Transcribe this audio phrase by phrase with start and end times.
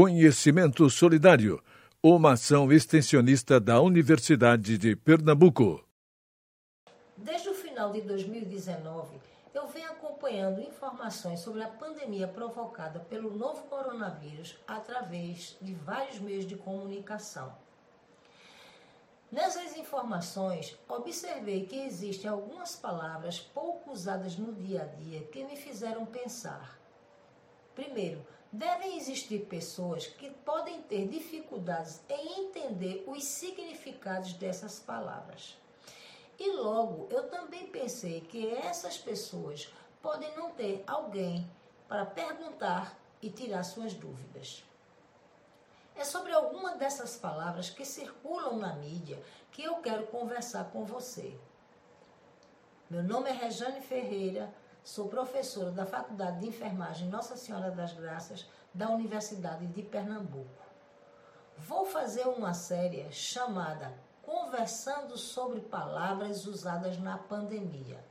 [0.00, 1.60] Conhecimento Solidário,
[2.00, 5.84] uma ação extensionista da Universidade de Pernambuco.
[7.16, 9.18] Desde o final de 2019,
[9.52, 16.46] eu venho acompanhando informações sobre a pandemia provocada pelo novo coronavírus através de vários meios
[16.46, 17.52] de comunicação.
[19.32, 25.56] Nessas informações, observei que existem algumas palavras pouco usadas no dia a dia que me
[25.56, 26.78] fizeram pensar.
[27.74, 35.56] Primeiro, devem existir pessoas que podem ter dificuldades em entender os significados dessas palavras.
[36.38, 41.48] E logo eu também pensei que essas pessoas podem não ter alguém
[41.88, 44.64] para perguntar e tirar suas dúvidas.
[45.96, 49.20] É sobre alguma dessas palavras que circulam na mídia
[49.50, 51.36] que eu quero conversar com você.
[52.88, 58.46] Meu nome é Rejane Ferreira, sou professora da Faculdade de Enfermagem Nossa Senhora das Graças
[58.72, 60.62] da Universidade de Pernambuco.
[61.56, 63.92] Vou fazer uma série chamada
[64.22, 68.02] Conversando sobre Palavras Usadas na Pandemia.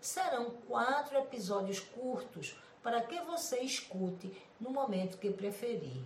[0.00, 6.02] Serão quatro episódios curtos para que você escute no momento que preferir.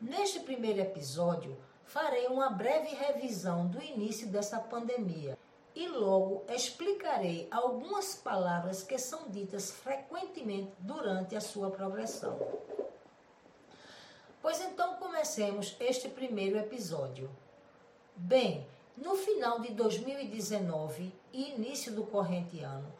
[0.00, 5.37] Neste primeiro episódio, farei uma breve revisão do início dessa pandemia
[5.78, 12.36] e logo explicarei algumas palavras que são ditas frequentemente durante a sua progressão.
[14.42, 17.30] Pois então comecemos este primeiro episódio.
[18.16, 22.92] Bem, no final de 2019 e início do corrente ano,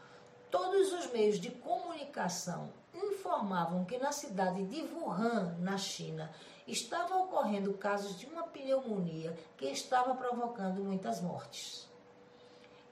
[0.48, 6.32] todos os meios de comunicação informavam que na cidade de Wuhan, na China,
[6.64, 11.87] estavam ocorrendo casos de uma pneumonia que estava provocando muitas mortes.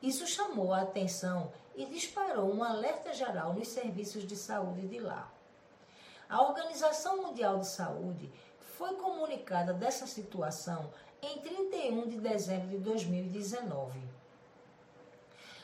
[0.03, 5.31] Isso chamou a atenção e disparou um alerta geral nos serviços de saúde de lá.
[6.29, 8.33] A Organização Mundial de Saúde
[8.77, 10.91] foi comunicada dessa situação
[11.23, 13.99] em 31 de dezembro de 2019.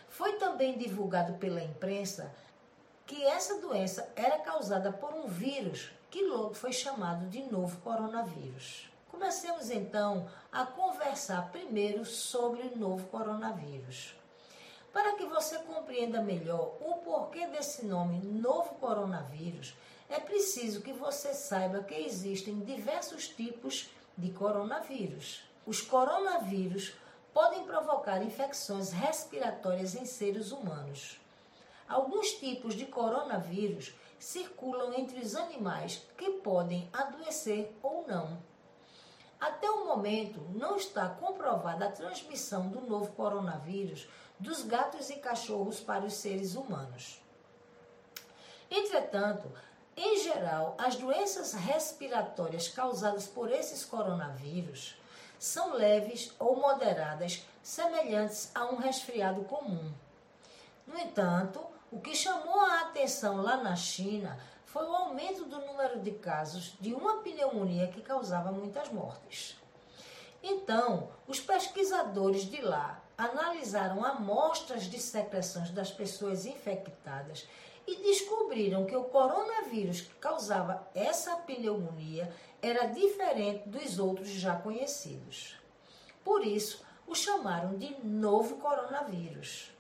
[0.09, 2.35] Foi também divulgado pela imprensa
[3.07, 8.91] que essa doença era causada por um vírus que logo foi chamado de novo coronavírus.
[9.11, 14.15] Comecemos então a conversar primeiro sobre o novo coronavírus.
[14.93, 19.75] Para que você compreenda melhor o porquê desse nome novo coronavírus,
[20.09, 25.43] é preciso que você saiba que existem diversos tipos de coronavírus.
[25.67, 26.95] Os coronavírus
[27.33, 31.19] podem provocar infecções respiratórias em seres humanos.
[31.89, 38.39] Alguns tipos de coronavírus circulam entre os animais que podem adoecer ou não.
[39.43, 44.09] Até o momento, não está comprovada a transmissão do novo coronavírus
[44.39, 47.21] dos gatos e cachorros para os seres humanos.
[48.71, 49.51] Entretanto,
[49.97, 54.97] em geral, as doenças respiratórias causadas por esses coronavírus
[55.41, 59.93] são leves ou moderadas, semelhantes a um resfriado comum.
[60.87, 61.61] No entanto,
[61.91, 64.39] o que chamou a atenção lá na China
[64.73, 69.55] foi o aumento do número de casos de uma pneumonia que causava muitas mortes.
[70.43, 77.47] Então, os pesquisadores de lá analisaram amostras de secreções das pessoas infectadas
[77.87, 85.55] e descobriram que o coronavírus que causava essa pneumonia era diferente dos outros já conhecidos.
[86.25, 89.72] Por isso, o chamaram de novo coronavírus.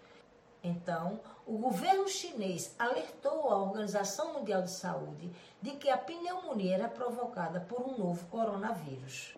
[0.62, 5.30] Então, o governo chinês alertou a Organização Mundial de Saúde
[5.60, 9.34] de que a pneumonia era provocada por um novo coronavírus.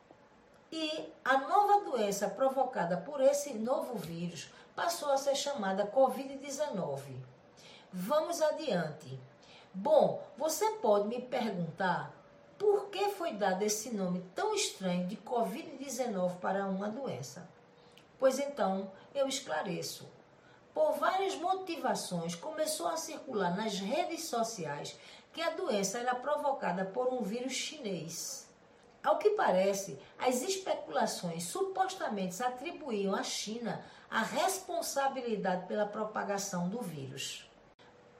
[0.71, 7.01] E a nova doença provocada por esse novo vírus passou a ser chamada Covid-19.
[7.93, 9.19] Vamos adiante.
[9.73, 12.13] Bom, você pode me perguntar
[12.59, 17.49] por que foi dado esse nome tão estranho de Covid-19 para uma doença?
[18.19, 20.09] Pois então eu esclareço
[20.75, 24.99] por várias motivações, começou a circular nas redes sociais
[25.33, 28.53] que a doença era provocada por um vírus chinês.
[29.03, 37.49] Ao que parece, as especulações supostamente atribuíam à China a responsabilidade pela propagação do vírus.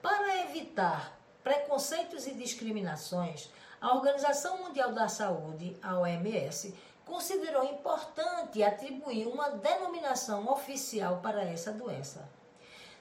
[0.01, 3.49] Para evitar preconceitos e discriminações,
[3.81, 6.73] a Organização Mundial da Saúde, a OMS,
[7.05, 12.34] considerou importante atribuir uma denominação oficial para essa doença.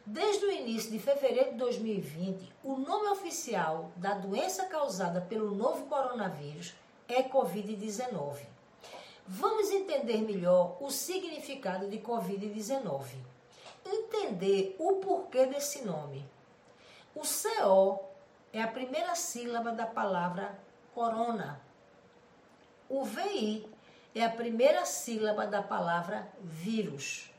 [0.06, 5.86] Desde o início de fevereiro de 2020, o nome oficial da doença causada pelo novo
[5.86, 6.74] coronavírus
[7.08, 8.40] é Covid-19.
[9.26, 13.02] Vamos entender melhor o significado de Covid-19.
[13.86, 16.22] Entender o porquê desse nome.
[17.14, 18.04] O CO
[18.52, 20.58] é a primeira sílaba da palavra
[20.94, 21.58] corona.
[22.90, 23.66] O VI
[24.14, 27.33] é a primeira sílaba da palavra vírus.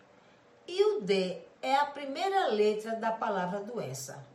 [0.67, 4.25] E o D é a primeira letra da palavra doença.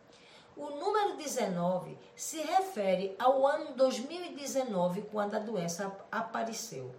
[0.57, 6.95] O número 19 se refere ao ano 2019, quando a doença apareceu.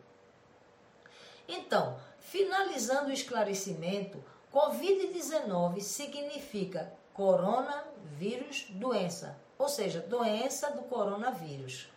[1.47, 4.23] Então, finalizando o esclarecimento,
[4.53, 11.89] Covid-19 significa coronavírus doença, ou seja, doença do coronavírus.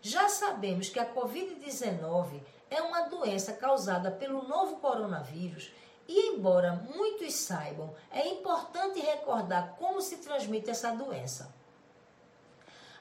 [0.00, 5.70] Já sabemos que a Covid-19 é uma doença causada pelo novo coronavírus
[6.08, 11.54] e, embora muitos saibam, é importante recordar como se transmite essa doença.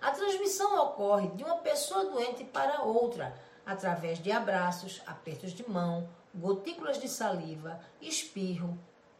[0.01, 6.09] A transmissão ocorre de uma pessoa doente para outra, através de abraços, apertos de mão,
[6.33, 8.77] gotículas de saliva, espirro,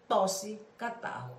[0.07, 1.38] tosse, catarro.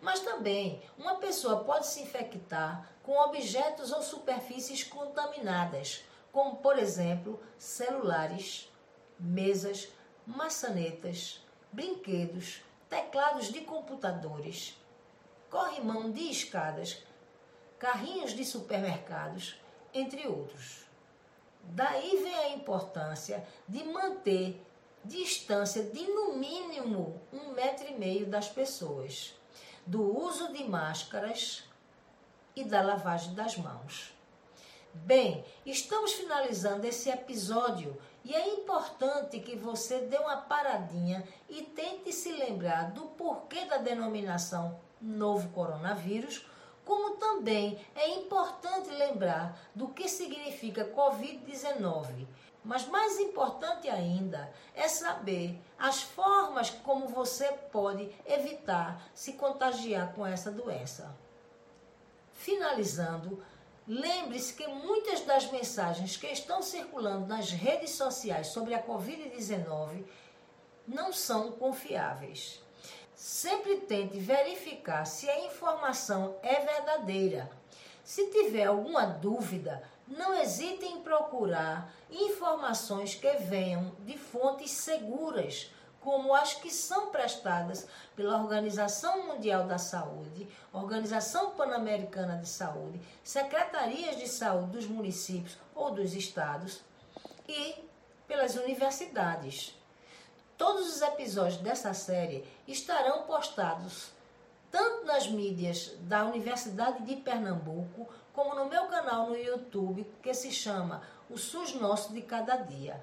[0.00, 7.40] Mas também uma pessoa pode se infectar com objetos ou superfícies contaminadas, como por exemplo
[7.58, 8.70] celulares,
[9.18, 9.88] mesas,
[10.28, 11.42] maçanetas,
[11.72, 14.78] brinquedos, teclados de computadores,
[15.50, 17.02] corrimão de escadas,
[17.78, 19.58] carrinhos de supermercados,
[19.94, 20.84] entre outros.
[21.64, 24.62] Daí vem a importância de manter
[25.02, 29.34] distância de no mínimo um metro e meio das pessoas,
[29.86, 31.64] do uso de máscaras
[32.54, 34.17] e da lavagem das mãos.
[34.94, 42.12] Bem, estamos finalizando esse episódio e é importante que você dê uma paradinha e tente
[42.12, 46.46] se lembrar do porquê da denominação novo coronavírus,
[46.84, 52.26] como também é importante lembrar do que significa Covid-19.
[52.64, 60.26] Mas mais importante ainda é saber as formas como você pode evitar se contagiar com
[60.26, 61.14] essa doença.
[62.32, 63.42] Finalizando,
[63.88, 70.04] Lembre-se que muitas das mensagens que estão circulando nas redes sociais sobre a Covid-19
[70.86, 72.62] não são confiáveis.
[73.14, 77.50] Sempre tente verificar se a informação é verdadeira.
[78.04, 86.34] Se tiver alguma dúvida, não hesite em procurar informações que venham de fontes seguras como
[86.34, 94.28] as que são prestadas pela Organização Mundial da Saúde, Organização Pan-Americana de Saúde, secretarias de
[94.28, 96.80] saúde dos municípios ou dos estados
[97.48, 97.74] e
[98.26, 99.74] pelas universidades.
[100.56, 104.10] Todos os episódios dessa série estarão postados
[104.70, 110.50] tanto nas mídias da Universidade de Pernambuco, como no meu canal no YouTube, que se
[110.50, 113.02] chama O SUS Nosso de Cada Dia.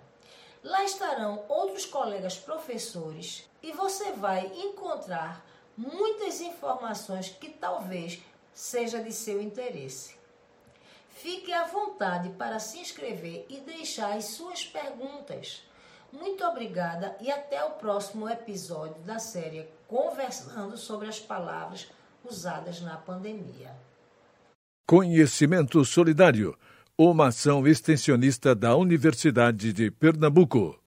[0.66, 5.46] Lá estarão outros colegas professores e você vai encontrar
[5.78, 8.20] muitas informações que talvez
[8.52, 10.16] seja de seu interesse.
[11.10, 15.62] Fique à vontade para se inscrever e deixar as suas perguntas.
[16.12, 21.92] Muito obrigada e até o próximo episódio da série Conversando sobre as palavras
[22.24, 23.72] usadas na pandemia.
[24.88, 26.58] Conhecimento Solidário
[26.98, 30.80] uma ação extensionista da Universidade de Pernambuco.